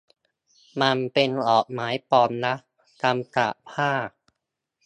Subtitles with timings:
[0.81, 2.55] มันเป็นดอกไม้ปลอมนะ
[3.01, 3.91] ทำจากผ้า